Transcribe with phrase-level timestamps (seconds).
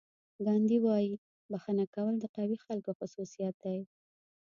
[0.45, 1.11] ګاندي وایي
[1.51, 3.79] بښنه کول د قوي خلکو خصوصیت دی.